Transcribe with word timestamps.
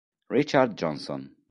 Richard 0.31 0.73
Johnson 0.79 1.35